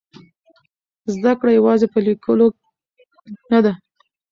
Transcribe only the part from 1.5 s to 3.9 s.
یوازې په لیکلو نه ده.